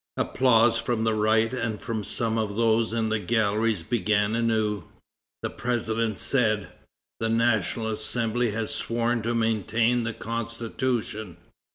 [0.17, 4.85] Applause from the right and from some of those in the galleries began anew.
[5.43, 6.69] The president said:
[7.19, 11.37] "The National Assembly has sworn to maintain the Constitution.